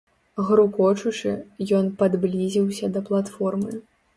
[0.45, 1.33] Грукочучы,
[1.81, 3.71] ён падблізіўся да платформы.